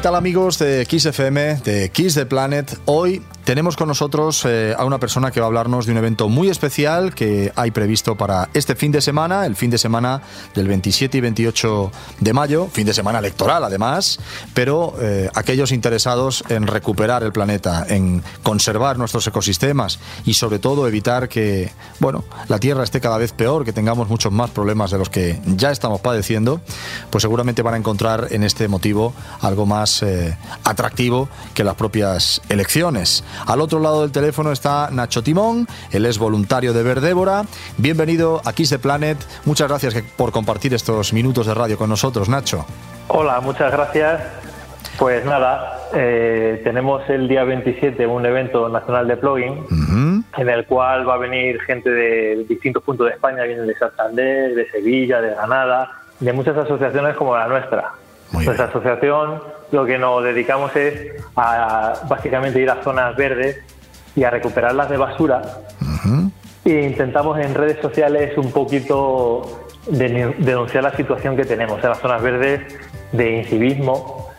¿Qué 0.00 0.04
tal 0.04 0.14
amigos 0.14 0.58
de 0.58 0.86
XFM, 0.86 1.60
de 1.62 1.90
Kiss 1.90 2.14
the 2.14 2.24
Planet? 2.24 2.74
Hoy 2.86 3.22
tenemos 3.50 3.76
con 3.76 3.88
nosotros 3.88 4.44
eh, 4.44 4.76
a 4.78 4.84
una 4.84 5.00
persona 5.00 5.32
que 5.32 5.40
va 5.40 5.46
a 5.46 5.48
hablarnos 5.48 5.84
de 5.84 5.90
un 5.90 5.98
evento 5.98 6.28
muy 6.28 6.48
especial 6.48 7.12
que 7.16 7.52
hay 7.56 7.72
previsto 7.72 8.16
para 8.16 8.48
este 8.54 8.76
fin 8.76 8.92
de 8.92 9.00
semana, 9.00 9.44
el 9.44 9.56
fin 9.56 9.70
de 9.70 9.78
semana 9.78 10.22
del 10.54 10.68
27 10.68 11.18
y 11.18 11.20
28 11.20 11.90
de 12.20 12.32
mayo, 12.32 12.68
fin 12.70 12.86
de 12.86 12.94
semana 12.94 13.18
electoral 13.18 13.64
además, 13.64 14.20
pero 14.54 14.94
eh, 15.00 15.28
aquellos 15.34 15.72
interesados 15.72 16.44
en 16.48 16.68
recuperar 16.68 17.24
el 17.24 17.32
planeta, 17.32 17.84
en 17.88 18.22
conservar 18.44 18.98
nuestros 18.98 19.26
ecosistemas 19.26 19.98
y 20.24 20.34
sobre 20.34 20.60
todo 20.60 20.86
evitar 20.86 21.28
que, 21.28 21.72
bueno, 21.98 22.22
la 22.46 22.60
Tierra 22.60 22.84
esté 22.84 23.00
cada 23.00 23.18
vez 23.18 23.32
peor, 23.32 23.64
que 23.64 23.72
tengamos 23.72 24.08
muchos 24.08 24.30
más 24.30 24.50
problemas 24.50 24.92
de 24.92 24.98
los 24.98 25.10
que 25.10 25.40
ya 25.44 25.72
estamos 25.72 26.00
padeciendo, 26.00 26.60
pues 27.10 27.22
seguramente 27.22 27.62
van 27.62 27.74
a 27.74 27.78
encontrar 27.78 28.28
en 28.30 28.44
este 28.44 28.68
motivo 28.68 29.12
algo 29.40 29.66
más 29.66 30.04
eh, 30.04 30.38
atractivo 30.62 31.28
que 31.52 31.64
las 31.64 31.74
propias 31.74 32.40
elecciones. 32.48 33.24
Al 33.46 33.60
otro 33.60 33.80
lado 33.80 34.02
del 34.02 34.12
teléfono 34.12 34.52
está 34.52 34.88
Nacho 34.90 35.22
Timón, 35.22 35.66
él 35.90 36.06
es 36.06 36.18
voluntario 36.18 36.72
de 36.72 36.82
Verdébora. 36.82 37.44
Bienvenido 37.76 38.40
a 38.44 38.52
Kiss 38.52 38.70
the 38.70 38.78
Planet. 38.78 39.18
Muchas 39.44 39.68
gracias 39.68 39.94
por 40.16 40.32
compartir 40.32 40.74
estos 40.74 41.12
minutos 41.12 41.46
de 41.46 41.54
radio 41.54 41.76
con 41.76 41.88
nosotros, 41.90 42.28
Nacho. 42.28 42.64
Hola, 43.08 43.40
muchas 43.40 43.72
gracias. 43.72 44.22
Pues 44.98 45.24
nada, 45.24 45.88
eh, 45.94 46.60
tenemos 46.62 47.08
el 47.08 47.26
día 47.26 47.44
27 47.44 48.06
un 48.06 48.26
evento 48.26 48.68
nacional 48.68 49.08
de 49.08 49.16
plugin 49.16 49.64
en 50.36 50.48
el 50.48 50.66
cual 50.66 51.08
va 51.08 51.14
a 51.14 51.18
venir 51.18 51.58
gente 51.62 51.90
de 51.90 52.44
distintos 52.48 52.82
puntos 52.82 53.06
de 53.06 53.14
España, 53.14 53.44
vienen 53.44 53.66
de 53.66 53.74
Santander, 53.76 54.54
de 54.54 54.70
Sevilla, 54.70 55.20
de 55.20 55.30
Granada, 55.30 55.90
de 56.18 56.32
muchas 56.32 56.56
asociaciones 56.56 57.16
como 57.16 57.34
la 57.34 57.48
nuestra. 57.48 57.92
Nuestra 58.32 58.66
asociación 58.66 59.42
lo 59.72 59.86
que 59.86 59.98
nos 59.98 60.24
dedicamos 60.24 60.74
es 60.76 61.12
a 61.36 61.94
básicamente 62.08 62.60
ir 62.60 62.70
a 62.70 62.82
zonas 62.82 63.16
verdes 63.16 63.58
y 64.16 64.24
a 64.24 64.30
recuperarlas 64.30 64.90
de 64.90 64.96
basura. 64.96 65.42
E 66.64 66.84
intentamos 66.84 67.38
en 67.38 67.54
redes 67.54 67.80
sociales 67.80 68.36
un 68.36 68.52
poquito 68.52 69.66
denunciar 69.86 70.82
la 70.82 70.94
situación 70.94 71.36
que 71.36 71.44
tenemos 71.44 71.82
en 71.82 71.90
las 71.90 71.98
zonas 71.98 72.22
verdes 72.22 72.60
de 73.12 73.38
incivismo 73.38 74.29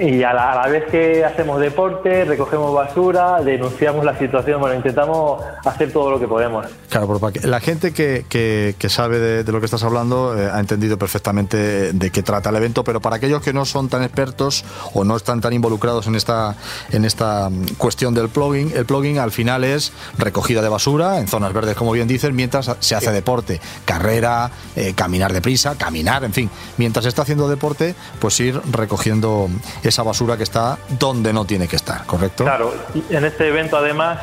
y 0.00 0.22
a 0.22 0.32
la, 0.32 0.66
vez 0.66 0.84
que 0.90 1.24
hacemos 1.24 1.60
deporte, 1.60 2.24
recogemos 2.24 2.72
basura, 2.72 3.42
denunciamos 3.42 4.02
la 4.02 4.18
situación, 4.18 4.58
bueno, 4.58 4.74
intentamos 4.74 5.42
hacer 5.64 5.92
todo 5.92 6.10
lo 6.12 6.18
que 6.18 6.26
podemos. 6.26 6.66
Claro, 6.88 7.18
porque 7.18 7.40
la 7.46 7.60
gente 7.60 7.92
que, 7.92 8.24
que, 8.28 8.88
sabe 8.88 9.18
de, 9.18 9.52
lo 9.52 9.60
que 9.60 9.66
estás 9.66 9.84
hablando 9.84 10.36
eh, 10.38 10.50
ha 10.50 10.58
entendido 10.58 10.96
perfectamente 10.96 11.92
de 11.92 12.10
qué 12.10 12.22
trata 12.22 12.48
el 12.48 12.56
evento, 12.56 12.82
pero 12.82 13.00
para 13.00 13.16
aquellos 13.16 13.42
que 13.42 13.52
no 13.52 13.66
son 13.66 13.90
tan 13.90 14.02
expertos 14.02 14.64
o 14.94 15.04
no 15.04 15.16
están 15.16 15.42
tan 15.42 15.52
involucrados 15.52 16.06
en 16.06 16.14
esta, 16.14 16.56
en 16.92 17.04
esta 17.04 17.50
mm, 17.50 17.74
cuestión 17.76 18.14
del 18.14 18.30
plugin, 18.30 18.72
el 18.74 18.86
plugin 18.86 19.18
al 19.18 19.32
final 19.32 19.64
es 19.64 19.92
recogida 20.16 20.62
de 20.62 20.70
basura 20.70 21.18
en 21.18 21.28
zonas 21.28 21.52
verdes, 21.52 21.76
como 21.76 21.92
bien 21.92 22.08
dices, 22.08 22.32
mientras 22.32 22.74
se 22.78 22.94
hace 22.94 23.12
deporte, 23.12 23.60
carrera, 23.84 24.50
eh, 24.76 24.94
caminar 24.94 25.34
deprisa, 25.34 25.76
caminar, 25.76 26.24
en 26.24 26.32
fin, 26.32 26.50
mientras 26.78 27.04
se 27.04 27.10
está 27.10 27.22
haciendo 27.22 27.48
deporte, 27.48 27.94
pues 28.18 28.40
ir 28.40 28.60
recogiendo 28.70 29.50
esa 29.90 30.02
basura 30.02 30.36
que 30.36 30.42
está 30.42 30.78
donde 30.98 31.32
no 31.32 31.44
tiene 31.44 31.68
que 31.68 31.76
estar, 31.76 32.06
¿correcto? 32.06 32.44
Claro, 32.44 32.72
en 33.10 33.24
este 33.24 33.48
evento 33.48 33.76
además, 33.76 34.18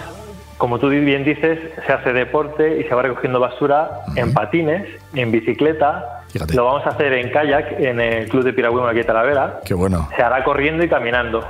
como 0.58 0.80
tú 0.80 0.90
bien 0.90 1.24
dices, 1.24 1.60
se 1.86 1.94
hace 1.94 2.14
deporte 2.14 2.80
y 2.80 2.84
se 2.84 2.96
va 2.96 3.04
recogiendo 3.04 3.40
basura 3.40 4.02
en 4.16 4.34
patines, 4.34 4.88
en 5.14 5.32
bicicleta. 5.32 6.24
Lo 6.54 6.66
vamos 6.66 6.86
a 6.86 6.90
hacer 6.90 7.14
en 7.14 7.32
kayak 7.32 7.80
en 7.80 8.00
el 8.00 8.28
Club 8.30 8.44
de 8.44 8.54
Piragüismo 8.54 8.88
aquí 8.88 9.00
de 9.00 9.04
Talavera. 9.06 9.62
Qué 9.66 9.74
bueno. 9.74 10.10
Se 10.16 10.22
hará 10.22 10.44
corriendo 10.44 10.84
y 10.84 10.90
caminando. 10.90 11.44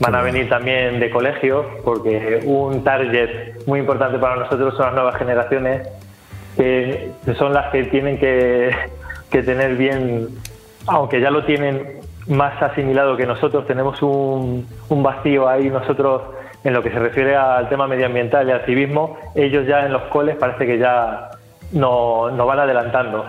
Van 0.00 0.14
a 0.14 0.22
venir 0.22 0.48
también 0.48 1.00
de 1.00 1.10
colegio 1.10 1.66
porque 1.84 2.42
un 2.44 2.84
target 2.84 3.66
muy 3.66 3.80
importante 3.80 4.18
para 4.18 4.36
nosotros 4.36 4.74
son 4.76 4.86
las 4.86 4.94
nuevas 4.94 5.16
generaciones 5.16 5.88
que 6.56 7.12
son 7.36 7.52
las 7.52 7.70
que 7.70 7.84
tienen 7.84 8.18
que, 8.18 8.70
que 9.30 9.42
tener 9.42 9.76
bien, 9.76 10.28
aunque 10.86 11.20
ya 11.20 11.30
lo 11.30 11.44
tienen 11.44 11.97
más 12.28 12.60
asimilado 12.62 13.16
que 13.16 13.26
nosotros, 13.26 13.66
tenemos 13.66 14.02
un, 14.02 14.66
vacío 14.90 15.48
ahí 15.48 15.70
nosotros 15.70 16.22
en 16.64 16.74
lo 16.74 16.82
que 16.82 16.90
se 16.90 16.98
refiere 16.98 17.36
al 17.36 17.68
tema 17.68 17.86
medioambiental 17.86 18.48
y 18.48 18.52
al 18.52 18.64
civismo, 18.64 19.16
ellos 19.34 19.66
ya 19.66 19.86
en 19.86 19.92
los 19.92 20.02
coles 20.04 20.36
parece 20.36 20.66
que 20.66 20.78
ya 20.78 21.30
no, 21.72 22.30
no 22.30 22.46
van 22.46 22.60
adelantando. 22.60 23.24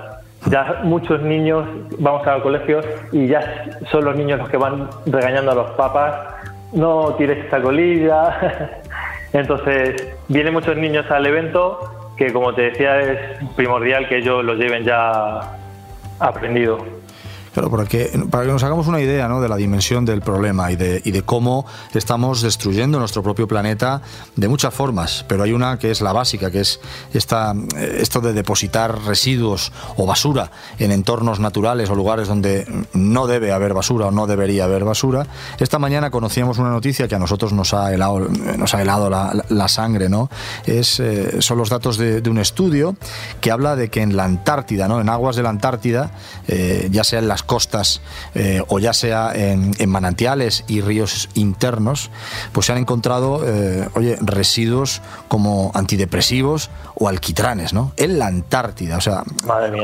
Ya 0.50 0.82
muchos 0.84 1.22
niños 1.22 1.68
vamos 2.00 2.26
a 2.26 2.36
los 2.36 2.44
colegios 2.44 2.86
y 3.12 3.28
ya 3.28 3.66
son 3.92 4.06
los 4.06 4.16
niños 4.16 4.40
los 4.40 4.50
que 4.50 4.58
van 4.58 4.90
regañando 5.06 5.52
a 5.52 5.56
los 5.56 5.72
papás, 5.72 6.16
no 6.74 7.14
tires 7.16 7.46
esta 7.46 7.62
colilla. 7.62 8.82
Entonces, 9.34 10.16
vienen 10.28 10.54
muchos 10.54 10.76
niños 10.76 11.09
al 11.12 11.26
evento 11.26 11.80
que, 12.18 12.34
como 12.34 12.54
te 12.54 12.64
decía, 12.64 13.00
es 13.00 13.20
primordial 13.56 14.08
que 14.08 14.18
ellos 14.18 14.44
los 14.44 14.58
lleven 14.58 14.84
ya 14.84 15.40
aprendido. 16.20 16.99
Claro, 17.54 17.70
para 17.70 17.86
que, 17.86 18.12
para 18.30 18.46
que 18.46 18.52
nos 18.52 18.64
hagamos 18.64 18.88
una 18.88 19.02
idea 19.02 19.28
¿no? 19.28 19.42
de 19.42 19.50
la 19.50 19.56
dimensión 19.56 20.06
del 20.06 20.22
problema 20.22 20.72
y 20.72 20.76
de, 20.76 21.02
y 21.04 21.12
de 21.12 21.24
cómo 21.24 21.66
estamos 21.94 22.42
destruyendo 22.42 23.00
nuestro 23.00 23.24
propio 23.24 23.48
planeta 23.48 24.02
de 24.36 24.48
muchas 24.48 24.74
formas, 24.74 25.26
pero 25.28 25.44
hay 25.44 25.54
una 25.54 25.80
que 25.80 25.92
es 25.92 26.02
la 26.02 26.14
básica, 26.14 26.52
que 26.52 26.62
es 26.62 26.80
esta, 27.14 27.54
eh, 27.76 27.98
esto 28.02 28.22
de 28.22 28.34
depositar 28.34 29.04
residuos 29.04 29.72
o 29.98 30.06
basura 30.06 30.52
en 30.78 30.92
entornos 30.92 31.40
naturales 31.40 31.90
o 31.90 31.96
lugares 31.96 32.28
donde 32.28 32.68
no 32.94 33.28
debe 33.28 33.52
haber 33.52 33.74
basura 33.74 34.08
o 34.08 34.12
no 34.12 34.28
debería 34.28 34.66
haber 34.66 34.84
basura. 34.84 35.28
Esta 35.59 35.80
mañana 35.80 36.12
conocíamos 36.12 36.58
una 36.58 36.70
noticia 36.70 37.08
que 37.08 37.16
a 37.16 37.20
nosotros 37.20 37.54
nos 37.54 37.74
ha 37.74 37.94
helado, 37.94 38.20
nos 38.58 38.74
ha 38.74 38.82
helado 38.82 39.09
la, 39.09 39.68
sangre, 39.68 40.09
¿no? 40.09 40.30
Es, 40.66 41.00
eh, 41.00 41.42
son 41.42 41.58
los 41.58 41.70
datos 41.70 41.98
de, 41.98 42.28
un 42.30 42.38
estudio 42.38 42.96
que 43.42 43.52
habla 43.52 43.76
de 43.76 43.90
que 43.90 44.02
en 44.02 44.16
la 44.16 44.24
Antártida, 44.24 44.88
¿no? 44.88 45.02
en 45.02 45.09
aguas 45.09 45.36
de 45.36 45.44
la 45.44 45.50
Antártida, 45.50 46.12
eh, 46.48 46.88
ya 46.92 47.04
sea 47.04 47.20
en 47.20 47.28
las 47.28 47.39
costas 47.44 48.02
eh, 48.36 48.62
o 48.68 48.80
ya 48.80 48.94
sea 48.94 49.32
en, 49.34 49.74
manantiales 49.90 50.64
y 50.68 50.82
ríos 50.82 51.30
internos, 51.34 52.12
pues 52.52 52.68
se 52.68 52.72
han 52.72 52.78
encontrado, 52.78 53.42
eh, 53.46 53.88
oye, 53.96 54.18
residuos 54.22 55.02
como 55.28 55.72
antidepresivos 55.74 56.70
o 56.96 57.08
alquitranes, 57.08 57.74
¿no? 57.74 57.94
En 57.98 58.20
la 58.20 58.28
Antártida, 58.28 58.98
o 58.98 59.02
sea, 59.02 59.24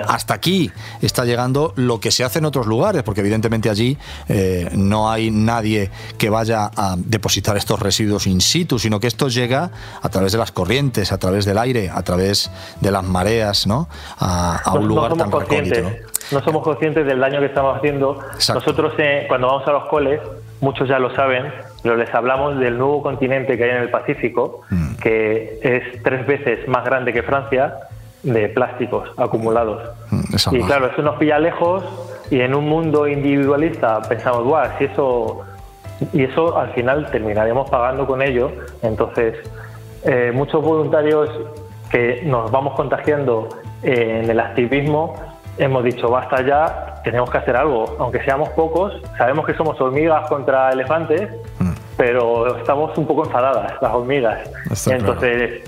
hasta 0.08 0.34
aquí 0.34 0.72
está 1.02 1.26
llegando 1.26 1.74
lo 1.76 2.00
que 2.00 2.12
se 2.12 2.24
hace 2.24 2.40
en 2.40 2.46
otros 2.46 2.68
lugares, 2.68 3.04
porque 3.04 3.22
evidentemente 3.22 3.70
allí 3.70 3.98
eh, 4.28 4.70
no 4.74 5.10
hay 5.10 5.32
nadie 5.32 5.90
que 6.18 6.30
vaya 6.30 6.70
a 6.76 6.96
depositar 6.98 7.58
estos 7.58 7.80
residuos 7.80 8.28
in 8.28 8.42
situ, 8.42 8.80
sino 8.80 9.00
que 9.00 9.08
esto 9.08 9.30
llega 9.30 9.72
a 10.02 10.10
través 10.10 10.34
de 10.34 10.38
las 10.38 10.52
corrientes, 10.52 11.12
a 11.12 11.18
través 11.18 11.46
del 11.46 11.58
aire, 11.58 11.90
a 11.90 12.04
través 12.04 12.52
de 12.82 12.92
las 12.92 13.04
mareas, 13.04 13.66
¿no? 13.66 13.88
A, 14.20 14.74
un 14.76 14.88
lugar 14.88 15.16
tan 15.16 15.32
recóndito 15.32 15.82
no 15.82 16.15
somos 16.30 16.64
conscientes 16.64 17.06
del 17.06 17.20
daño 17.20 17.40
que 17.40 17.48
estamos 17.48 17.78
haciendo. 17.78 18.20
Nosotros 18.54 18.94
eh, 18.98 19.26
cuando 19.28 19.48
vamos 19.48 19.68
a 19.68 19.72
los 19.72 19.86
coles, 19.86 20.20
muchos 20.62 20.88
ya 20.88 21.00
lo 21.00 21.14
saben, 21.16 21.52
pero 21.84 21.96
les 21.96 22.14
hablamos 22.14 22.60
del 22.60 22.78
nuevo 22.78 23.02
continente 23.02 23.58
que 23.58 23.64
hay 23.64 23.70
en 23.72 23.78
el 23.78 23.90
Pacífico, 23.90 24.62
mm. 24.70 24.96
que 24.96 25.60
es 25.62 26.04
tres 26.04 26.26
veces 26.26 26.68
más 26.68 26.84
grande 26.86 27.14
que 27.14 27.24
Francia, 27.24 27.76
de 28.24 28.50
plásticos 28.50 29.10
acumulados. 29.18 29.84
Mm, 30.10 30.56
y 30.56 30.62
claro, 30.64 30.88
eso 30.88 31.02
nos 31.02 31.18
pilla 31.18 31.38
lejos 31.38 31.84
y 32.32 32.42
en 32.42 32.56
un 32.56 32.68
mundo 32.68 33.08
individualista 33.08 34.02
pensamos, 34.02 34.44
guau, 34.44 34.68
si 34.78 34.86
eso... 34.86 35.46
Y 36.12 36.24
eso 36.24 36.58
al 36.58 36.74
final 36.74 37.10
terminaremos 37.10 37.70
pagando 37.70 38.06
con 38.06 38.22
ello. 38.22 38.52
Entonces, 38.82 39.38
eh, 40.04 40.34
muchos 40.36 40.62
voluntarios 40.62 41.30
que 41.90 42.22
nos 42.26 42.52
vamos 42.52 42.74
contagiando 42.76 43.48
en 43.82 44.30
el 44.30 44.40
activismo 44.42 45.16
hemos 45.58 45.84
dicho, 45.84 46.10
basta 46.10 46.42
ya, 46.42 47.02
tenemos 47.04 47.30
que 47.30 47.38
hacer 47.38 47.56
algo. 47.56 47.96
Aunque 48.00 48.24
seamos 48.24 48.50
pocos, 48.50 48.94
sabemos 49.18 49.46
que 49.46 49.54
somos 49.54 49.80
hormigas 49.80 50.28
contra 50.28 50.72
elefantes, 50.72 51.30
mm. 51.60 51.72
pero 51.98 52.58
estamos 52.58 52.98
un 52.98 53.08
poco 53.08 53.26
enfadadas, 53.26 53.74
las 53.82 53.94
hormigas. 53.94 54.50
Entonces, 54.88 55.64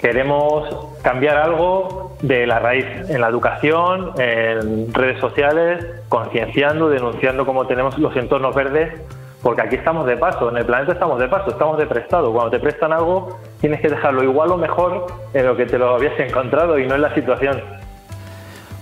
queremos 0.00 0.88
cambiar 1.02 1.36
algo 1.36 2.16
de 2.22 2.46
la 2.46 2.58
raíz 2.58 2.86
en 3.08 3.20
la 3.20 3.28
educación, 3.28 4.12
en 4.18 4.92
redes 4.92 5.20
sociales, 5.20 5.86
concienciando, 6.08 6.88
denunciando 6.88 7.46
cómo 7.46 7.66
tenemos 7.66 7.98
los 7.98 8.14
entornos 8.16 8.54
verdes, 8.54 9.00
porque 9.42 9.62
aquí 9.62 9.76
estamos 9.76 10.06
de 10.06 10.18
paso, 10.18 10.50
en 10.50 10.58
el 10.58 10.66
planeta 10.66 10.92
estamos 10.92 11.18
de 11.18 11.28
paso, 11.28 11.50
estamos 11.50 11.78
de 11.78 11.86
prestado. 11.86 12.30
Cuando 12.32 12.50
te 12.50 12.60
prestan 12.60 12.92
algo, 12.92 13.38
tienes 13.60 13.80
que 13.80 13.88
dejarlo 13.88 14.22
igual 14.22 14.50
o 14.50 14.58
mejor 14.58 15.06
en 15.32 15.46
lo 15.46 15.56
que 15.56 15.64
te 15.64 15.78
lo 15.78 15.94
habías 15.94 16.18
encontrado 16.20 16.78
y 16.78 16.86
no 16.86 16.94
en 16.94 17.02
la 17.02 17.14
situación 17.14 17.62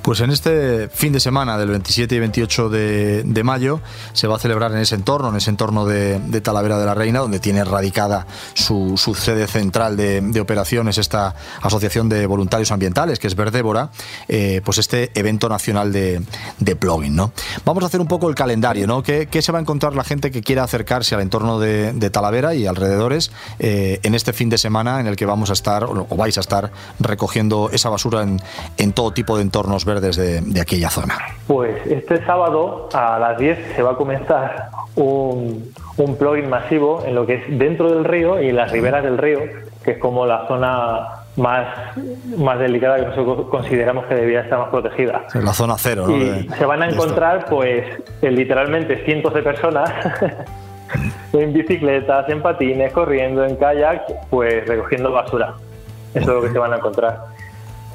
Pues 0.08 0.22
en 0.22 0.30
este 0.30 0.88
fin 0.88 1.12
de 1.12 1.20
semana 1.20 1.58
del 1.58 1.68
27 1.68 2.14
y 2.14 2.18
28 2.18 2.70
de, 2.70 3.42
mayo 3.44 3.82
se 4.14 4.26
va 4.26 4.36
a 4.36 4.38
celebrar 4.38 4.72
en 4.72 4.78
ese 4.78 4.94
entorno, 4.94 5.28
en 5.28 5.36
ese 5.36 5.50
entorno 5.50 5.84
de, 5.84 6.40
Talavera 6.40 6.78
de 6.78 6.86
la 6.86 6.94
Reina, 6.94 7.18
donde 7.18 7.40
tiene 7.40 7.62
radicada 7.62 8.26
su, 8.54 8.96
sede 8.96 9.46
central 9.46 9.98
de, 9.98 10.40
operaciones 10.40 10.96
esta 10.96 11.34
Asociación 11.60 12.08
de 12.08 12.24
Voluntarios 12.24 12.72
Ambientales, 12.72 13.18
que 13.18 13.26
es 13.26 13.34
Verdébora, 13.34 13.90
eh, 14.28 14.62
pues 14.64 14.78
este 14.78 15.10
evento 15.14 15.50
nacional 15.50 15.92
de, 15.92 16.22
plugin. 16.80 17.14
¿no? 17.14 17.32
Vamos 17.66 17.82
a 17.82 17.88
hacer 17.88 18.00
un 18.00 18.08
poco 18.08 18.30
el 18.30 18.34
calendario, 18.34 18.86
¿no? 18.86 19.02
¿Qué, 19.02 19.28
se 19.42 19.52
va 19.52 19.58
a 19.58 19.60
encontrar 19.60 19.94
la 19.94 20.04
gente 20.04 20.30
que 20.30 20.40
quiera 20.40 20.64
acercarse 20.64 21.16
al 21.16 21.20
entorno 21.20 21.60
de, 21.60 22.10
Talavera 22.10 22.54
y 22.54 22.66
alrededores 22.66 23.30
eh, 23.58 24.00
en 24.02 24.14
este 24.14 24.32
fin 24.32 24.48
de 24.48 24.56
semana 24.56 25.00
en 25.00 25.06
el 25.06 25.16
que 25.16 25.26
vamos 25.26 25.50
a 25.50 25.52
estar, 25.52 25.84
o 25.84 26.06
vais 26.16 26.38
a 26.38 26.40
estar 26.40 26.72
recogiendo 26.98 27.68
esa 27.70 27.90
basura 27.90 28.22
en, 28.22 28.40
en 28.78 28.94
todo 28.94 29.12
tipo 29.12 29.36
de 29.36 29.42
entornos 29.42 29.84
verdes 29.84 29.97
de, 30.00 30.60
aquella 30.60 30.90
zona? 30.90 31.16
Pues 31.46 31.74
este 31.86 32.24
sábado 32.24 32.88
a 32.92 33.18
las 33.18 33.38
10 33.38 33.74
se 33.76 33.82
va 33.82 33.92
a 33.92 33.96
comenzar 33.96 34.70
un, 34.96 35.72
un 35.96 36.16
plugin 36.16 36.48
masivo 36.48 37.02
en 37.06 37.14
lo 37.14 37.26
que 37.26 37.34
es 37.34 37.58
dentro 37.58 37.90
del 37.90 38.04
río 38.04 38.40
y 38.40 38.52
las 38.52 38.70
riberas 38.72 39.02
del 39.02 39.18
río, 39.18 39.40
que 39.84 39.92
es 39.92 39.98
como 39.98 40.26
la 40.26 40.46
zona 40.48 41.18
más, 41.38 41.96
más 42.36 42.58
delicada 42.58 42.96
que 42.96 43.06
nosotros 43.06 43.48
consideramos 43.48 44.06
que 44.06 44.14
debía 44.14 44.40
estar 44.40 44.58
más 44.58 44.68
protegida. 44.68 45.22
En 45.34 45.44
la 45.44 45.52
zona 45.52 45.76
cero, 45.78 46.06
¿no? 46.08 46.16
Y 46.16 46.48
se 46.58 46.66
van 46.66 46.82
a 46.82 46.88
encontrar, 46.88 47.46
pues, 47.48 47.84
literalmente 48.20 49.04
cientos 49.04 49.32
de 49.32 49.42
personas 49.42 49.90
en 51.32 51.52
bicicletas, 51.52 52.28
en 52.28 52.42
patines, 52.42 52.92
corriendo, 52.92 53.44
en 53.44 53.56
kayak, 53.56 54.28
pues 54.30 54.66
recogiendo 54.66 55.12
basura. 55.12 55.54
Eso 56.14 56.20
es 56.20 56.26
lo 56.26 56.42
que 56.42 56.50
se 56.50 56.58
van 56.58 56.72
a 56.72 56.76
encontrar. 56.76 57.37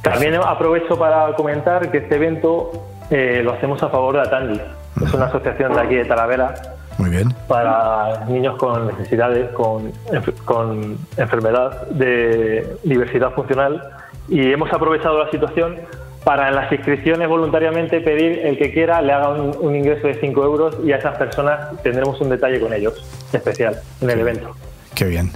También 0.04 0.36
aprovecho 0.36 0.98
para 1.00 1.34
comentar 1.34 1.90
que 1.90 2.00
este 2.00 2.16
evento 2.16 2.72
eh, 3.10 3.42
lo 3.44 3.54
hacemos 3.54 3.82
a 3.82 3.90
favor 3.90 4.16
de 4.16 4.22
Atandi. 4.22 4.62
Es 5.04 5.14
una 5.14 5.26
asociación 5.26 5.74
de 5.74 5.82
aquí 5.82 5.96
de 5.96 6.06
Talavera. 6.06 6.54
Muy 6.98 7.10
bien. 7.10 7.34
Para 7.48 8.26
niños 8.28 8.56
con 8.58 8.88
necesidades, 8.88 9.50
con, 9.54 9.92
con 10.46 10.98
enfermedad 11.18 11.88
de 11.88 12.78
diversidad 12.84 13.32
funcional. 13.32 13.82
Y 14.28 14.52
hemos 14.52 14.72
aprovechado 14.72 15.24
la 15.24 15.32
situación 15.32 15.80
para 16.24 16.50
en 16.50 16.56
las 16.56 16.72
inscripciones 16.72 17.28
voluntariamente 17.28 18.00
pedir 18.02 18.40
el 18.46 18.58
que 18.58 18.72
quiera 18.72 19.02
le 19.02 19.12
haga 19.12 19.30
un, 19.30 19.76
ingreso 19.76 20.08
de 20.08 20.16
5 20.16 20.44
euros 20.44 20.78
y 20.86 20.92
a 20.92 20.98
esas 20.98 21.18
personas 21.18 21.82
tendremos 21.82 22.20
un 22.22 22.30
detalle 22.30 22.60
con 22.60 22.74
ellos 22.74 23.04
especial 23.34 23.80
en 24.02 24.10
el 24.10 24.20
evento. 24.20 24.56
Qué 24.96 25.06
bien. 25.06 25.32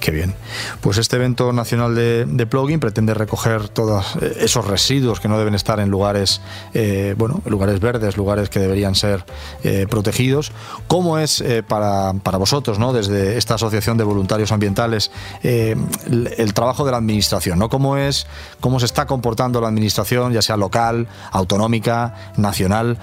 Qué 0.00 0.10
bien. 0.10 0.34
Pues 0.80 0.96
este 0.96 1.16
evento 1.16 1.52
nacional 1.52 1.94
de, 1.94 2.46
plugin 2.46 2.80
pretende 2.80 3.12
recoger 3.12 3.68
todos 3.68 4.16
eh, 4.20 4.38
esos 4.40 4.66
residuos 4.66 5.20
que 5.20 5.28
no 5.28 5.38
deben 5.38 5.54
estar 5.54 5.78
en 5.78 5.90
lugares, 5.90 6.40
eh, 6.72 7.14
bueno, 7.18 7.42
lugares 7.44 7.80
verdes, 7.80 8.16
lugares 8.16 8.48
que 8.48 8.60
deberían 8.60 8.94
ser 8.94 9.26
eh, 9.62 9.86
protegidos. 9.90 10.52
¿Cómo 10.88 11.18
es 11.18 11.44
para, 11.68 12.12
vosotros, 12.38 12.78
¿no? 12.78 12.94
desde 12.94 13.36
esta 13.36 13.54
asociación 13.54 13.98
de 13.98 14.04
voluntarios 14.04 14.52
ambientales, 14.52 15.10
el, 15.42 16.54
trabajo 16.54 16.84
de 16.84 16.92
la 16.92 16.96
administración? 16.96 17.58
¿no? 17.58 17.68
¿Cómo 17.68 17.98
es, 17.98 18.26
cómo 18.60 18.80
se 18.80 18.86
está 18.86 19.06
comportando 19.06 19.60
la 19.60 19.68
administración, 19.68 20.32
ya 20.32 20.42
sea 20.42 20.56
local, 20.56 21.08
autonómica, 21.30 22.32
nacional, 22.36 22.98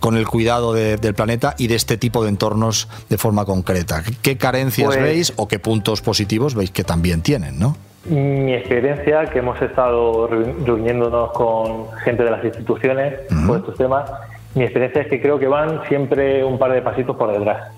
con 0.00 0.16
el 0.16 0.26
cuidado 0.26 0.72
del 0.74 1.14
planeta 1.14 1.54
y 1.56 1.68
de 1.68 1.76
este 1.76 1.96
tipo 1.96 2.24
de 2.24 2.30
entornos 2.30 2.88
de 3.08 3.16
forma 3.16 3.44
concreta? 3.44 4.02
¿Qué 4.22 4.36
carencias 4.36 4.86
pues 4.86 5.00
veis 5.00 5.32
o 5.36 5.46
qué 5.48 5.58
puntos 5.58 6.01
positivos? 6.02 6.54
veis 6.54 6.70
que 6.70 6.84
también 6.84 7.22
tienen, 7.22 7.58
¿no? 7.58 7.76
Mi 8.04 8.52
experiencia, 8.52 9.26
que 9.26 9.38
hemos 9.38 9.60
estado 9.62 10.26
reuniéndonos 10.26 11.32
con 11.32 11.90
gente 12.04 12.24
de 12.24 12.30
las 12.32 12.44
instituciones 12.44 13.14
por 13.46 13.58
estos 13.58 13.76
temas, 13.76 14.10
mi 14.54 14.64
experiencia 14.64 15.02
es 15.02 15.08
que 15.08 15.20
creo 15.20 15.38
que 15.38 15.46
van 15.46 15.82
siempre 15.88 16.44
un 16.44 16.58
par 16.58 16.72
de 16.72 16.82
pasitos 16.82 17.16
por 17.16 17.32
detrás. 17.32 17.72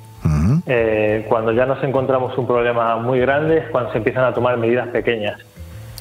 Eh, 0.67 1.27
cuando 1.29 1.53
ya 1.53 1.67
nos 1.67 1.83
encontramos 1.85 2.37
un 2.39 2.47
problema 2.47 2.97
muy 2.97 3.21
grande 3.21 3.59
es 3.59 3.65
cuando 3.71 3.93
se 3.93 3.99
empiezan 3.99 4.25
a 4.25 4.33
tomar 4.33 4.57
medidas 4.57 4.89
pequeñas. 4.89 5.39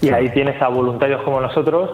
Y 0.02 0.10
ahí 0.10 0.30
tienes 0.30 0.62
a 0.62 0.70
voluntarios 0.70 1.22
como 1.24 1.42
nosotros 1.42 1.92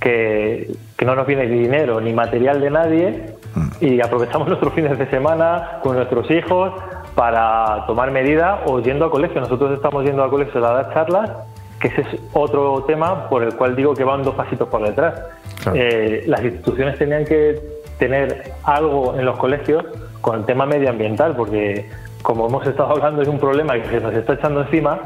que, 0.00 0.72
que 0.96 1.04
no 1.04 1.16
nos 1.16 1.26
viene 1.26 1.46
ni 1.46 1.58
dinero 1.58 2.00
ni 2.00 2.12
material 2.12 2.60
de 2.60 2.70
nadie 2.70 3.34
y 3.80 4.00
aprovechamos 4.00 4.48
nuestros 4.48 4.72
fines 4.74 4.96
de 4.98 5.06
semana 5.08 5.80
con 5.82 5.96
nuestros 5.96 6.30
hijos 6.30 6.72
para 7.14 7.84
tomar 7.86 8.10
medidas 8.10 8.60
o 8.66 8.80
yendo 8.80 9.06
a 9.06 9.10
colegio. 9.10 9.40
Nosotros 9.40 9.72
estamos 9.72 10.04
yendo 10.04 10.24
a 10.24 10.30
colegio 10.30 10.64
a 10.64 10.72
dar 10.72 10.94
charlas, 10.94 11.30
que 11.80 11.88
ese 11.88 12.02
es 12.02 12.08
otro 12.32 12.84
tema 12.84 13.28
por 13.28 13.42
el 13.42 13.54
cual 13.54 13.76
digo 13.76 13.94
que 13.94 14.04
van 14.04 14.22
dos 14.22 14.34
pasitos 14.34 14.68
por 14.68 14.82
detrás. 14.82 15.20
Eh, 15.74 16.24
las 16.26 16.42
instituciones 16.42 16.98
tenían 16.98 17.24
que 17.24 17.60
tener 17.98 18.52
algo 18.64 19.14
en 19.16 19.24
los 19.24 19.36
colegios 19.36 19.84
con 20.20 20.40
el 20.40 20.44
tema 20.46 20.66
medioambiental, 20.66 21.36
porque 21.36 21.88
como 22.22 22.46
hemos 22.46 22.66
estado 22.66 22.90
hablando 22.90 23.22
es 23.22 23.28
un 23.28 23.38
problema 23.38 23.74
que 23.74 23.88
se 23.88 24.00
nos 24.00 24.14
está 24.14 24.34
echando 24.34 24.62
encima 24.62 25.00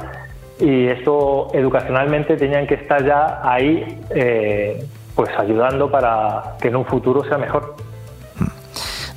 y 0.59 0.87
esto 0.87 1.49
educacionalmente 1.53 2.37
tenían 2.37 2.67
que 2.67 2.75
estar 2.75 3.05
ya 3.05 3.41
ahí 3.43 4.01
eh, 4.11 4.87
pues 5.15 5.31
ayudando 5.39 5.91
para 5.91 6.57
que 6.61 6.69
en 6.69 6.77
un 6.77 6.85
futuro 6.85 7.25
sea 7.25 7.39
mejor. 7.39 7.75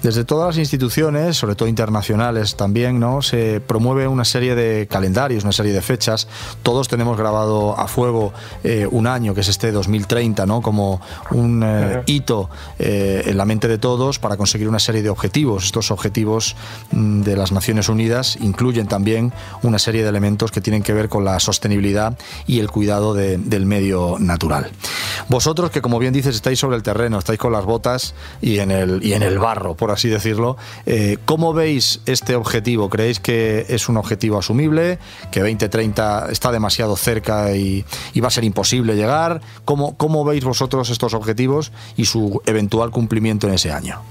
Desde 0.01 0.23
todas 0.23 0.47
las 0.47 0.57
instituciones, 0.57 1.35
sobre 1.35 1.55
todo 1.55 1.67
internacionales 1.67 2.55
también, 2.55 3.01
¿no? 3.01 3.21
se 3.21 3.59
promueve 3.59 4.07
una 4.07 4.23
serie 4.23 4.55
de 4.55 4.87
calendarios, 4.87 5.43
una 5.43 5.51
serie 5.51 5.73
de 5.73 5.81
fechas. 5.81 6.27
Todos 6.63 6.87
tenemos 6.87 7.17
grabado 7.17 7.77
a 7.77 7.85
fuego 7.89 8.31
eh, 8.63 8.87
un 8.89 9.07
año, 9.07 9.33
que 9.33 9.41
es 9.41 9.49
este 9.49 9.73
2030, 9.73 10.45
¿no? 10.45 10.61
como 10.61 11.01
un 11.31 11.63
eh, 11.65 12.01
hito 12.05 12.49
eh, 12.77 13.23
en 13.25 13.35
la 13.35 13.43
mente 13.43 13.67
de 13.67 13.77
todos 13.77 14.19
para 14.19 14.37
conseguir 14.37 14.69
una 14.69 14.79
serie 14.79 15.01
de 15.01 15.09
objetivos. 15.09 15.65
Estos 15.65 15.91
objetivos 15.91 16.55
mm, 16.91 17.21
de 17.23 17.35
las 17.35 17.51
Naciones 17.51 17.89
Unidas 17.89 18.37
incluyen 18.39 18.87
también 18.87 19.33
una 19.63 19.79
serie 19.79 20.03
de 20.03 20.09
elementos 20.09 20.51
que 20.51 20.61
tienen 20.61 20.81
que 20.81 20.93
ver 20.93 21.09
con 21.09 21.25
la 21.25 21.41
sostenibilidad 21.41 22.17
y 22.47 22.59
el 22.59 22.71
cuidado 22.71 23.13
del 23.13 23.65
medio 23.65 24.15
natural. 24.17 24.71
Vosotros, 25.27 25.71
que 25.71 25.81
como 25.81 25.99
bien 25.99 26.13
dices, 26.13 26.35
estáis 26.35 26.57
sobre 26.57 26.77
el 26.77 26.83
terreno, 26.83 27.19
estáis 27.19 27.37
con 27.37 27.51
las 27.51 27.65
botas 27.65 28.13
y 28.41 28.59
en 28.59 28.71
el, 28.71 29.03
y 29.03 29.11
en 29.11 29.23
el 29.23 29.39
barro, 29.39 29.75
por 29.75 29.88
así 29.91 30.09
decirlo. 30.09 30.57
Eh, 30.85 31.17
¿Cómo 31.25 31.53
veis 31.53 32.01
este 32.05 32.35
objetivo? 32.35 32.89
¿Creéis 32.89 33.19
que 33.19 33.65
es 33.69 33.89
un 33.89 33.97
objetivo 33.97 34.37
asumible? 34.37 34.99
¿Que 35.31 35.41
2030 35.41 36.27
está 36.31 36.51
demasiado 36.51 36.95
cerca 36.95 37.55
y, 37.55 37.85
va 38.21 38.27
a 38.27 38.31
ser 38.31 38.43
imposible 38.43 38.95
llegar? 38.95 39.41
¿Cómo, 39.65 39.95
¿Cómo 39.97 40.23
veis 40.25 40.43
vosotros 40.43 40.89
estos 40.89 41.13
objetivos 41.13 41.71
y 41.97 42.05
su 42.05 42.41
eventual 42.45 42.91
cumplimiento 42.91 43.47
en 43.47 43.53
ese 43.53 43.71
año? 43.71 44.01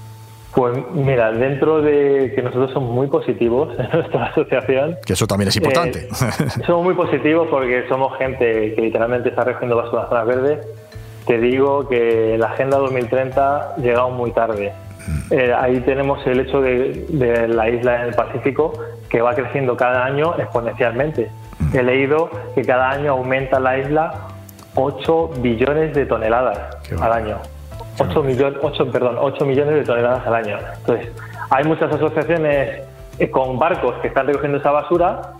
Pues 0.53 0.75
mira, 0.93 1.31
dentro 1.31 1.81
de 1.81 2.33
que 2.35 2.41
nosotros 2.41 2.71
somos 2.73 2.91
muy 2.91 3.07
positivos 3.07 3.69
en 3.77 3.89
nuestra 3.93 4.25
asociación. 4.25 4.97
Que 5.05 5.13
eso 5.13 5.27
también 5.27 5.49
es 5.49 5.55
importante. 5.57 6.07
Eh, 6.07 6.49
somos 6.65 6.83
muy 6.83 6.95
positivos 6.95 7.47
porque 7.49 7.87
somos 7.87 8.17
gente 8.17 8.73
que 8.73 8.81
literalmente 8.81 9.29
está 9.29 9.43
recogiendo 9.43 9.79
las 9.79 9.91
zonas 9.91 10.25
verdes. 10.25 10.59
Te 11.27 11.37
digo 11.37 11.87
que 11.87 12.37
la 12.39 12.47
Agenda 12.47 12.77
2030 12.77 13.57
ha 13.57 13.77
llegado 13.77 14.09
muy 14.09 14.31
tarde. 14.31 14.73
Eh, 15.31 15.53
ahí 15.55 15.79
tenemos 15.81 16.25
el 16.25 16.39
hecho 16.39 16.61
de, 16.61 17.47
la 17.47 17.69
isla 17.69 18.01
en 18.01 18.09
el 18.09 18.13
Pacífico 18.15 18.73
que 19.09 19.21
va 19.21 19.35
creciendo 19.35 19.77
cada 19.77 20.05
año 20.05 20.35
exponencialmente. 20.37 21.29
He 21.73 21.83
leído 21.83 22.29
que 22.55 22.63
cada 22.63 22.89
año 22.89 23.11
aumenta 23.11 23.59
la 23.59 23.77
isla 23.77 24.13
8 24.75 25.31
billones 25.41 25.93
de 25.93 26.05
toneladas 26.05 26.77
al 26.99 27.11
año. 27.11 27.37
8, 27.99 28.23
millones, 28.23 28.59
8, 28.61 28.91
perdón, 28.91 29.17
8 29.19 29.45
millones 29.45 29.75
de 29.75 29.83
toneladas 29.83 30.25
al 30.25 30.35
año. 30.35 30.57
Entonces, 30.77 31.09
hay 31.49 31.63
muchas 31.65 31.93
asociaciones 31.93 32.81
eh, 33.19 33.29
con 33.29 33.59
barcos 33.59 33.95
que 34.01 34.07
están 34.07 34.27
recogiendo 34.27 34.57
esa 34.57 34.71
basura, 34.71 35.33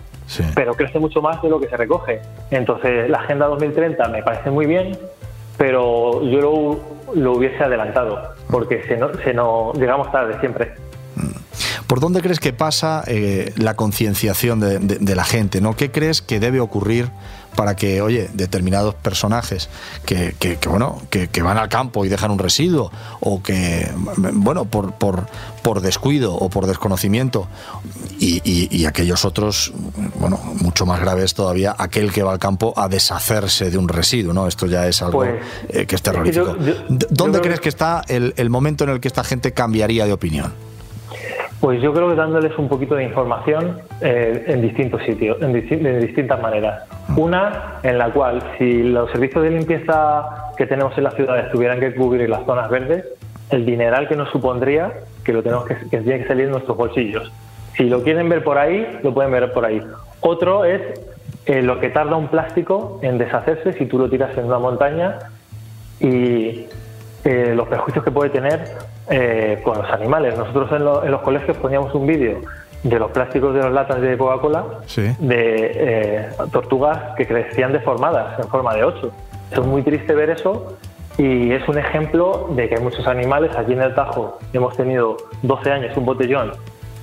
pero 0.54 0.74
crece 0.74 1.00
mucho 1.00 1.22
más 1.22 1.42
de 1.42 1.50
lo 1.50 1.60
que 1.60 1.68
se 1.68 1.78
recoge. 1.78 2.22
Entonces, 2.52 3.10
la 3.10 3.20
Agenda 3.20 3.48
2030 3.48 4.08
me 4.10 4.22
parece 4.22 4.52
muy 4.52 4.66
bien, 4.66 4.98
pero 5.58 6.22
yo 6.24 6.42
lo, 6.42 6.80
lo 7.16 7.34
hubiese 7.34 7.63
adelantado, 7.63 8.34
porque 8.50 8.84
se, 8.88 9.34
no, 9.34 9.74
llegamos 9.74 10.12
tarde 10.12 10.39
siempre. 10.39 10.74
¿Por 11.88 12.00
dónde 12.00 12.22
crees 12.22 12.39
que 12.39 12.54
pasa 12.54 13.04
eh, 13.08 13.51
la 13.58 13.75
concienciación 13.75 14.60
de, 14.60 14.80
de, 14.80 15.16
la 15.16 15.24
gente? 15.24 15.60
¿no? 15.60 15.75
¿Qué 15.75 15.92
crees 15.92 16.22
que 16.22 16.39
debe 16.39 16.60
ocurrir 16.60 17.10
para 17.60 17.75
que, 17.75 18.01
oye, 18.01 18.30
determinados 18.34 18.96
personajes 18.96 19.70
que, 20.06 20.34
que, 20.39 20.58
bueno, 20.70 21.01
que, 21.10 21.42
van 21.42 21.58
al 21.58 21.68
campo 21.68 22.06
y 22.06 22.08
dejan 22.08 22.32
un 22.32 22.39
residuo, 22.39 22.89
o 23.20 23.44
que, 23.44 23.86
bueno, 24.16 24.63
por, 24.63 24.94
por, 24.94 25.25
por 25.62 25.82
descuido 25.82 26.34
o 26.34 26.50
por 26.50 26.68
desconocimiento, 26.68 27.50
y, 28.18 28.39
y, 28.46 28.86
aquellos 28.86 29.25
otros, 29.25 29.74
bueno, 30.16 30.39
mucho 30.62 30.86
más 30.86 31.01
graves 31.01 31.34
todavía, 31.34 31.75
aquel 31.78 32.13
que 32.13 32.24
va 32.24 32.32
al 32.32 32.39
campo 32.39 32.74
a 32.78 32.88
deshacerse 32.88 33.70
de 33.70 33.78
un 33.78 33.89
residuo, 33.89 34.34
¿no? 34.34 34.48
Esto 34.48 34.66
ya 34.66 34.88
es 34.88 35.01
algo 35.01 35.18
pues, 35.18 35.42
eh, 35.68 35.86
que 35.86 35.96
es 35.96 36.01
terrorífico. 36.01 36.56
¿Dónde 37.10 37.42
crees 37.42 37.60
que 37.60 37.68
está 37.68 38.04
el, 38.08 38.34
el 38.38 38.50
momento 38.50 38.86
en 38.86 38.92
el 38.92 39.01
que 39.01 39.10
esta 39.10 39.25
gente 39.25 39.51
cambiaría 39.51 40.06
de 40.06 40.13
opinión? 40.13 40.54
Pues 41.60 41.82
yo 41.82 41.94
creo 41.94 42.10
que 42.10 42.16
dándoles 42.16 42.58
un 42.58 42.70
poquito 42.70 42.96
de 42.96 43.04
información 43.04 43.80
eh, 44.00 44.46
en 44.48 44.62
distintos 44.62 45.04
sitios, 45.04 45.42
en, 45.42 45.54
distintas 45.54 46.42
maneras. 46.42 46.84
Una 47.20 47.80
en 47.84 47.98
la 47.98 48.12
cual 48.12 48.42
si 48.58 48.82
los 48.82 49.12
servicios 49.12 49.44
de 49.44 49.50
limpieza 49.50 50.54
que 50.56 50.66
tenemos 50.66 50.98
en 50.98 51.04
las 51.04 51.16
ciudades 51.16 51.52
tuvieran 51.52 51.82
que 51.82 51.94
cubrir 51.94 52.30
las 52.30 52.46
zonas 52.46 52.70
verdes, 52.70 53.04
el 53.50 53.66
dineral 53.66 54.08
que 54.08 54.16
nos 54.16 54.30
supondría 54.30 54.94
que 55.26 55.34
lo 55.34 55.44
tenemos 55.44 55.66
que, 55.66 55.76
que 55.76 55.98
tiene 55.98 56.20
que 56.20 56.28
salir 56.30 56.46
de 56.46 56.52
nuestros 56.52 56.78
bolsillos. 56.78 57.30
Si 57.76 57.90
lo 57.90 58.04
quieren 58.04 58.30
ver 58.30 58.42
por 58.42 58.58
ahí, 58.58 59.00
lo 59.04 59.14
pueden 59.14 59.34
ver 59.34 59.52
por 59.52 59.66
ahí. 59.66 59.82
Otro 60.22 60.64
es 60.64 60.82
eh, 61.46 61.62
lo 61.62 61.82
que 61.82 61.90
tarda 61.90 62.16
un 62.16 62.30
plástico 62.30 63.00
en 63.02 63.18
deshacerse 63.18 63.74
si 63.74 63.86
tú 63.86 64.00
lo 64.00 64.10
tiras 64.10 64.38
en 64.38 64.46
una 64.46 64.60
montaña 64.60 65.20
y 66.00 66.68
eh, 67.26 67.54
los 67.54 67.68
perjuicios 67.68 68.06
que 68.06 68.12
puede 68.12 68.30
tener 68.30 68.64
eh, 69.10 69.60
con 69.66 69.78
los 69.78 69.90
animales. 69.92 70.38
Nosotros 70.38 70.72
en, 70.72 71.12
los 71.12 71.22
colegios 71.22 71.58
poníamos 71.58 71.94
un 71.96 72.08
vídeo 72.08 72.40
de 72.83 73.00
los 73.00 73.12
plásticos 73.12 73.53
de 73.53 73.62
las 73.62 73.71
latas 73.71 74.01
de 74.01 74.17
Coca-Cola 74.17 74.65
de 75.19 76.29
tortugas 76.51 77.15
que 77.17 77.27
crecían 77.27 77.74
deformadas 77.74 78.39
en 78.39 78.48
forma 78.48 78.74
de 78.75 78.83
ocho. 78.83 79.12
Es 79.51 79.59
muy 79.59 79.81
triste 79.81 80.13
ver 80.13 80.29
eso 80.29 80.77
y 81.17 81.51
es 81.51 81.67
un 81.67 81.77
ejemplo 81.77 82.48
de 82.51 82.69
que 82.69 82.75
hay 82.75 82.81
muchos 82.81 83.05
animales. 83.05 83.51
Aquí 83.57 83.74
en 83.74 83.81
el 83.81 83.93
Tajo 83.93 84.39
hemos 84.53 84.75
tenido 84.77 85.17
12 85.41 85.71
años 85.71 85.98
un 85.98 86.05
botellón 86.05 86.51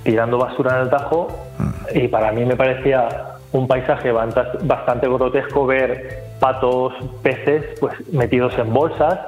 tirando 0.03 0.37
basura 0.37 0.77
en 0.77 0.83
el 0.83 0.89
Tajo 0.89 1.27
mm. 1.59 1.97
y 1.97 2.07
para 2.07 2.31
mí 2.31 2.45
me 2.45 2.55
parecía 2.55 3.35
un 3.51 3.67
paisaje 3.67 4.11
bastante 4.11 5.07
grotesco 5.07 5.65
ver 5.65 6.23
patos, 6.39 6.93
peces 7.21 7.63
pues 7.79 7.93
metidos 8.11 8.57
en 8.57 8.73
bolsas. 8.73 9.19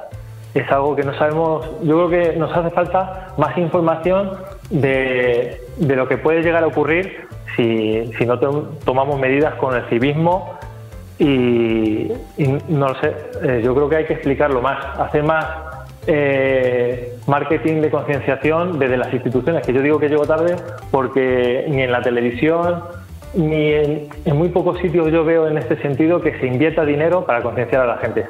Es 0.54 0.70
algo 0.72 0.96
que 0.96 1.04
no 1.04 1.14
sabemos, 1.14 1.64
yo 1.82 2.08
creo 2.08 2.08
que 2.08 2.36
nos 2.36 2.54
hace 2.56 2.70
falta 2.70 3.28
más 3.36 3.56
información 3.56 4.32
de, 4.70 5.60
lo 5.78 6.08
que 6.08 6.16
puede 6.16 6.42
llegar 6.42 6.62
a 6.64 6.66
ocurrir 6.66 7.26
si, 7.56 8.10
no 8.24 8.38
tomamos 8.38 9.18
medidas 9.20 9.54
con 9.56 9.76
el 9.76 9.84
civismo 9.88 10.58
y, 11.18 12.10
no 12.68 12.88
lo 12.88 12.94
sé, 12.94 13.14
eh, 13.42 13.60
yo 13.62 13.74
creo 13.74 13.88
que 13.88 13.96
hay 13.96 14.04
que 14.06 14.14
explicarlo 14.14 14.62
más, 14.62 14.82
hacer 14.98 15.22
más 15.22 15.46
eh, 16.06 17.14
marketing 17.26 17.82
de 17.82 17.90
concienciación 17.90 18.78
desde 18.78 18.96
las 18.96 19.12
instituciones, 19.12 19.66
que 19.66 19.72
yo 19.74 19.82
digo 19.82 19.98
que 19.98 20.08
llego 20.08 20.26
tarde 20.26 20.56
porque 20.90 21.66
ni 21.68 21.82
en 21.82 21.92
la 21.92 22.00
televisión 22.00 22.82
ni 23.34 23.72
en, 23.72 24.08
muy 24.34 24.48
pocos 24.48 24.78
sitios 24.80 25.12
yo 25.12 25.24
veo 25.24 25.46
en 25.46 25.58
este 25.58 25.80
sentido 25.82 26.20
que 26.20 26.38
se 26.38 26.46
invierta 26.46 26.84
dinero 26.84 27.24
para 27.24 27.42
concienciar 27.42 27.82
a 27.82 27.86
la 27.86 27.98
gente. 27.98 28.26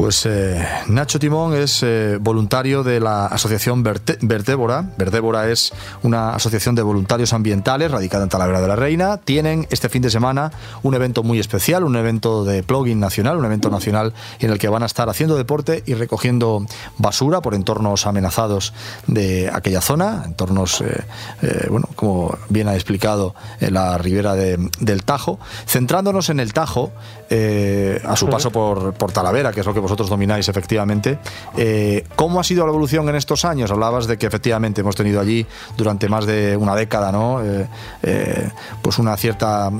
Pues 0.00 0.24
eh, 0.24 0.66
Nacho 0.86 1.18
Timón 1.18 1.52
es 1.52 1.82
eh, 1.82 2.16
voluntario 2.18 2.82
de 2.82 3.00
la 3.00 3.26
asociación 3.26 3.82
Vertébora. 3.82 4.90
Vertébora 4.96 5.50
es 5.50 5.74
una 6.02 6.30
asociación 6.30 6.74
de 6.74 6.80
voluntarios 6.80 7.34
ambientales 7.34 7.90
radicada 7.90 8.22
en 8.22 8.30
Talavera 8.30 8.62
de 8.62 8.68
la 8.68 8.76
Reina. 8.76 9.18
Tienen 9.18 9.66
este 9.68 9.90
fin 9.90 10.00
de 10.00 10.08
semana 10.08 10.52
un 10.82 10.94
evento 10.94 11.22
muy 11.22 11.38
especial, 11.38 11.84
un 11.84 11.96
evento 11.96 12.46
de 12.46 12.62
plugin 12.62 12.98
nacional, 12.98 13.36
un 13.36 13.44
evento 13.44 13.68
nacional 13.68 14.14
en 14.38 14.50
el 14.50 14.58
que 14.58 14.70
van 14.70 14.82
a 14.82 14.86
estar 14.86 15.10
haciendo 15.10 15.36
deporte 15.36 15.82
y 15.84 15.92
recogiendo 15.92 16.64
basura 16.96 17.42
por 17.42 17.54
entornos 17.54 18.06
amenazados 18.06 18.72
de 19.06 19.50
aquella 19.52 19.82
zona, 19.82 20.22
entornos, 20.24 20.80
eh, 20.80 21.66
bueno, 21.68 21.90
como 21.94 22.38
bien 22.48 22.68
ha 22.68 22.74
explicado 22.74 23.34
en 23.60 23.74
la 23.74 23.98
ribera 23.98 24.34
del 24.34 25.02
Tajo. 25.04 25.38
Centrándonos 25.66 26.30
en 26.30 26.40
el 26.40 26.54
Tajo, 26.54 26.90
a 27.30 28.16
su 28.16 28.28
paso 28.28 28.50
por, 28.50 28.92
por 28.94 29.12
Talavera, 29.12 29.52
que 29.52 29.60
es 29.60 29.66
lo 29.66 29.72
que 29.72 29.80
vosotros 29.80 30.08
domináis 30.08 30.48
efectivamente. 30.48 31.18
Eh, 31.56 32.04
¿Cómo 32.16 32.40
ha 32.40 32.44
sido 32.44 32.64
la 32.64 32.70
evolución 32.70 33.08
en 33.08 33.16
estos 33.16 33.44
años? 33.44 33.70
Hablabas 33.70 34.06
de 34.06 34.18
que 34.18 34.26
efectivamente 34.26 34.80
hemos 34.80 34.96
tenido 34.96 35.20
allí 35.20 35.46
durante 35.76 36.08
más 36.08 36.26
de 36.26 36.56
una 36.56 36.74
década, 36.74 37.12
¿no? 37.12 37.42
Eh, 37.44 37.68
eh, 38.02 38.50
pues 38.82 38.98
una 38.98 39.16
cierta 39.16 39.70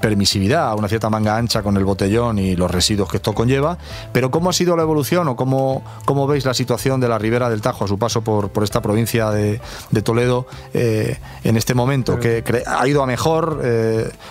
permisividad, 0.00 0.76
una 0.76 0.88
cierta 0.88 1.10
manga 1.10 1.36
ancha 1.36 1.62
con 1.62 1.76
el 1.76 1.84
botellón 1.84 2.38
y 2.38 2.56
los 2.56 2.70
residuos 2.70 3.08
que 3.08 3.16
esto 3.16 3.34
conlleva. 3.34 3.76
Pero 4.12 4.30
¿cómo 4.30 4.50
ha 4.50 4.52
sido 4.52 4.76
la 4.76 4.82
evolución 4.82 5.28
o 5.28 5.36
cómo, 5.36 5.82
cómo 6.04 6.26
veis 6.26 6.44
la 6.44 6.54
situación 6.54 7.00
de 7.00 7.08
la 7.08 7.18
ribera 7.18 7.50
del 7.50 7.60
Tajo 7.60 7.84
a 7.84 7.88
su 7.88 7.98
paso 7.98 8.22
por, 8.22 8.50
por 8.50 8.64
esta 8.64 8.80
provincia 8.80 9.30
de, 9.30 9.60
de 9.90 10.02
Toledo 10.02 10.46
en 10.72 11.56
este 11.56 11.74
momento? 11.74 12.18
¿Que, 12.18 12.44
¿Ha 12.66 12.86
ido 12.86 13.02
a 13.02 13.06
mejor? 13.06 13.62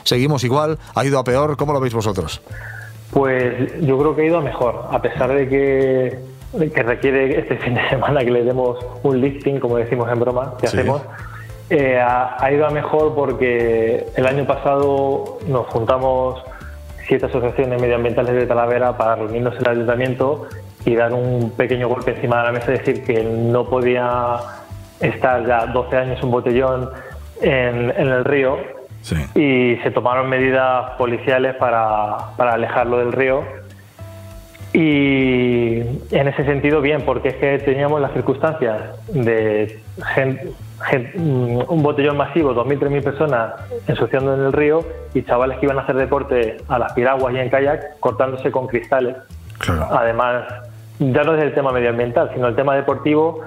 ¿Seguimos 0.04 0.44
igual? 0.44 0.78
¿Ha 0.96 1.06
ido 1.06 1.20
a 1.20 1.24
peor? 1.24 1.58
¿Cómo 1.58 1.74
lo 1.74 1.80
veis 1.80 1.94
vosotros? 1.94 2.42
Pues 3.12 3.82
yo 3.82 3.98
creo 3.98 4.16
que 4.16 4.22
ha 4.22 4.26
ido 4.26 4.38
a 4.38 4.42
mejor, 4.42 4.86
a 4.92 5.02
pesar 5.02 5.34
de 5.34 5.50
que, 5.50 6.20
que 6.70 6.84
requiere 6.84 7.40
este 7.40 7.58
fin 7.64 7.74
de 7.74 7.90
semana 7.90 8.24
que 8.24 8.32
le 8.32 8.44
demos 8.44 8.78
un 9.04 9.20
lifting, 9.20 9.60
como 9.60 9.78
decimos 9.78 10.12
en 10.12 10.20
broma, 10.20 10.54
que 10.60 10.68
hacemos. 10.68 11.02
Eh, 11.70 12.00
ha, 12.00 12.52
ido 12.52 12.66
a 12.66 12.72
mejor 12.72 13.14
porque 13.14 14.08
el 14.16 14.26
año 14.26 14.46
pasado 14.46 15.38
nos 15.48 15.68
juntamos 15.68 16.42
siete 17.08 17.28
asociaciones 17.28 17.80
medioambientales 17.80 18.34
de 18.34 18.48
Talavera 18.48 18.98
para 18.98 19.16
reunirnos 19.16 19.54
en 19.56 19.62
el 19.62 19.68
ayuntamiento 19.70 20.48
y 20.86 20.96
dar 20.96 21.14
un 21.14 21.52
pequeño 21.52 21.88
golpe 21.88 22.12
encima 22.12 22.40
de 22.40 22.44
la 22.44 22.52
mesa, 22.54 22.72
decir 22.72 23.04
que 23.04 23.24
no 23.24 23.66
podía 23.66 24.38
estar 25.00 25.46
ya 25.46 25.68
12 25.68 25.96
años 25.96 26.24
un 26.24 26.32
botellón 26.32 26.90
en, 27.42 27.92
en 27.92 28.08
el 28.08 28.26
río 28.26 28.79
y 29.36 29.78
se 29.84 29.92
tomaron 29.92 30.30
medidas 30.30 30.92
policiales 30.92 31.56
para, 31.56 32.36
para 32.38 32.54
alejarlo 32.54 32.98
del 32.98 33.12
río. 33.12 33.44
Y 34.72 35.80
en 36.12 36.28
ese 36.28 36.46
sentido, 36.46 36.80
bien, 36.80 37.02
porque 37.02 37.30
es 37.30 37.36
que 37.38 37.58
teníamos 37.60 38.00
las 38.02 38.14
circunstancias 38.14 38.80
de 39.08 39.80
mm, 41.16 41.62
un 41.68 41.84
botellón 41.84 42.18
masivo, 42.18 42.54
2.000, 42.54 42.80
3.000 42.80 43.04
personas 43.04 43.54
ensuciando 43.88 44.36
en 44.36 44.42
el 44.42 44.54
río 44.54 44.86
y 45.16 45.24
chavales 45.24 45.58
que 45.58 45.66
iban 45.66 45.80
a 45.80 45.82
hacer 45.82 45.96
deporte 45.96 46.58
a 46.68 46.78
las 46.78 46.94
piraguas 46.94 47.34
y 47.34 47.40
en 47.40 47.50
kayak 47.50 48.00
cortándose 48.00 48.52
con 48.52 48.68
cristales. 48.68 49.16
Además, 49.90 50.46
ya 51.00 51.24
no 51.24 51.36
es 51.36 51.44
el 51.44 51.54
tema 51.54 51.72
medioambiental, 51.72 52.30
sino 52.34 52.48
el 52.48 52.56
tema 52.56 52.76
deportivo 52.76 53.42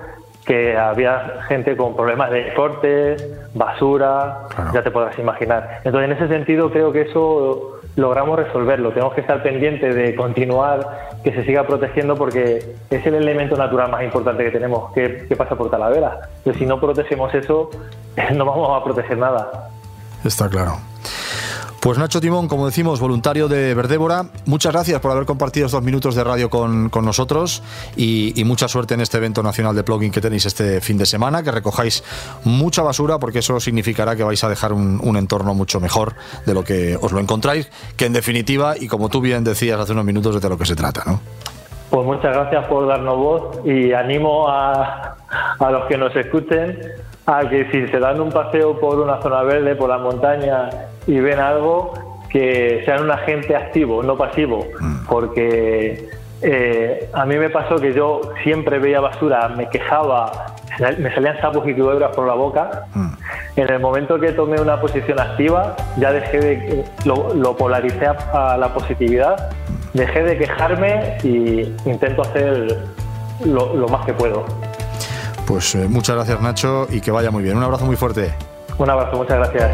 que 0.44 0.76
había 0.76 1.42
gente 1.48 1.76
con 1.76 1.94
problemas 1.94 2.30
de 2.30 2.52
corte, 2.54 3.16
basura, 3.54 4.48
ya 4.72 4.82
te 4.82 4.90
podrás 4.90 5.18
imaginar. 5.18 5.80
Entonces, 5.84 6.10
en 6.10 6.16
ese 6.16 6.28
sentido, 6.28 6.70
creo 6.70 6.92
que 6.92 7.02
eso 7.02 7.80
logramos 7.96 8.38
resolverlo. 8.38 8.90
Tenemos 8.90 9.14
que 9.14 9.20
estar 9.20 9.42
pendientes 9.42 9.94
de 9.94 10.14
continuar, 10.14 11.10
que 11.22 11.32
se 11.32 11.44
siga 11.44 11.66
protegiendo, 11.66 12.16
porque 12.16 12.74
es 12.90 13.06
el 13.06 13.14
elemento 13.14 13.56
natural 13.56 13.90
más 13.90 14.02
importante 14.02 14.44
que 14.44 14.50
tenemos, 14.50 14.92
que, 14.92 15.26
que 15.28 15.36
pasa 15.36 15.56
por 15.56 15.70
Talavera. 15.70 16.28
Pero 16.42 16.58
si 16.58 16.66
no 16.66 16.80
protegemos 16.80 17.32
eso, 17.34 17.70
no 18.34 18.44
vamos 18.44 18.80
a 18.80 18.84
proteger 18.84 19.18
nada. 19.18 19.70
Está 20.24 20.48
claro. 20.48 20.91
Pues 21.82 21.98
Nacho 21.98 22.20
Timón, 22.20 22.46
como 22.46 22.66
decimos, 22.66 23.00
voluntario 23.00 23.48
de 23.48 23.74
Verdébora, 23.74 24.26
muchas 24.46 24.72
gracias 24.72 25.00
por 25.00 25.10
haber 25.10 25.26
compartido 25.26 25.66
estos 25.66 25.82
minutos 25.82 26.14
de 26.14 26.22
radio 26.22 26.48
con, 26.48 26.92
nosotros 27.02 27.60
y, 27.96 28.40
mucha 28.46 28.68
suerte 28.68 28.94
en 28.94 29.00
este 29.00 29.16
evento 29.16 29.42
nacional 29.42 29.74
de 29.74 29.82
plugin 29.82 30.12
que 30.12 30.20
tenéis 30.20 30.46
este 30.46 30.80
fin 30.80 30.96
de 30.96 31.06
semana, 31.06 31.42
que 31.42 31.50
recojáis 31.50 32.04
mucha 32.44 32.82
basura 32.82 33.18
porque 33.18 33.40
eso 33.40 33.58
significará 33.58 34.14
que 34.14 34.22
vais 34.22 34.44
a 34.44 34.48
dejar 34.48 34.72
un, 34.72 35.16
entorno 35.16 35.54
mucho 35.54 35.80
mejor 35.80 36.12
de 36.46 36.54
lo 36.54 36.62
que 36.62 36.96
os 37.00 37.10
lo 37.10 37.18
encontráis, 37.18 37.68
que 37.96 38.06
en 38.06 38.12
definitiva, 38.12 38.74
y 38.78 38.86
como 38.86 39.08
tú 39.08 39.20
bien 39.20 39.42
decías 39.42 39.80
hace 39.80 39.90
unos 39.90 40.04
minutos, 40.04 40.36
es 40.36 40.40
de 40.40 40.48
lo 40.48 40.56
que 40.56 40.66
se 40.66 40.76
trata, 40.76 41.02
¿no? 41.04 41.20
Pues 41.90 42.06
muchas 42.06 42.32
gracias 42.32 42.64
por 42.68 42.86
darnos 42.86 43.16
voz 43.16 43.66
y 43.66 43.92
animo 43.92 44.48
a, 44.48 45.16
a 45.58 45.70
los 45.72 45.86
que 45.86 45.98
nos 45.98 46.14
escuchen 46.14 46.78
a 47.26 47.40
que 47.48 47.68
si 47.72 47.88
se 47.88 47.98
dan 47.98 48.20
un 48.20 48.30
paseo 48.30 48.78
por 48.78 49.00
una 49.00 49.20
zona 49.20 49.42
verde, 49.42 49.74
por 49.74 49.88
la 49.88 49.98
montaña 49.98 50.70
y 51.06 51.20
ven 51.20 51.38
algo, 51.38 51.92
que 52.28 52.82
sean 52.84 53.02
un 53.02 53.10
agente 53.10 53.54
activo, 53.54 54.02
no 54.02 54.16
pasivo, 54.16 54.66
mm. 54.80 55.06
porque 55.06 56.08
eh, 56.40 57.10
a 57.12 57.24
mí 57.26 57.36
me 57.36 57.50
pasó 57.50 57.76
que 57.76 57.92
yo 57.92 58.20
siempre 58.42 58.78
veía 58.78 59.00
basura, 59.00 59.48
me 59.48 59.68
quejaba, 59.68 60.54
me 60.98 61.14
salían 61.14 61.40
sapos 61.40 61.68
y 61.68 61.74
culebras 61.74 62.14
por 62.14 62.26
la 62.26 62.34
boca. 62.34 62.86
Mm. 62.94 63.12
En 63.56 63.70
el 63.70 63.80
momento 63.80 64.18
que 64.18 64.32
tomé 64.32 64.60
una 64.60 64.80
posición 64.80 65.20
activa, 65.20 65.76
ya 65.98 66.12
dejé 66.12 66.40
de, 66.40 66.84
lo, 67.04 67.34
lo 67.34 67.56
polaricé 67.56 68.06
a 68.06 68.56
la 68.56 68.72
positividad, 68.72 69.50
dejé 69.92 70.22
de 70.22 70.38
quejarme 70.38 71.18
y 71.22 71.74
intento 71.84 72.22
hacer 72.22 72.78
lo, 73.44 73.88
más 73.88 74.04
que 74.06 74.12
puedo. 74.12 74.44
Pues 75.46 75.74
eh, 75.74 75.86
muchas 75.88 76.16
gracias 76.16 76.40
Nacho 76.40 76.86
y 76.90 77.00
que 77.00 77.10
vaya 77.10 77.30
muy 77.30 77.42
bien. 77.42 77.56
Un 77.56 77.62
abrazo 77.62 77.84
muy 77.84 77.96
fuerte. 77.96 78.32
Un 78.78 78.88
abrazo, 78.88 79.16
muchas 79.16 79.38
gracias. 79.38 79.70